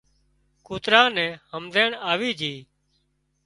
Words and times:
ڪوترا 0.67 1.03
نين 1.15 1.31
همزيڻ 1.51 1.89
آوي 2.11 2.31
جھئي 2.39 2.55